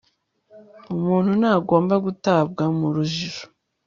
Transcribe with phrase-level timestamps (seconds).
[0.95, 3.45] Umuntu ntagomba gutabwa mu rujijo